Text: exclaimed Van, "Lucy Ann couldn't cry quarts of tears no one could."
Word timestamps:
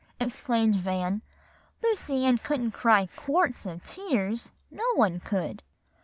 exclaimed 0.19 0.75
Van, 0.77 1.21
"Lucy 1.83 2.25
Ann 2.25 2.39
couldn't 2.39 2.71
cry 2.71 3.07
quarts 3.15 3.67
of 3.67 3.83
tears 3.83 4.51
no 4.71 4.95
one 4.95 5.19
could." 5.19 5.61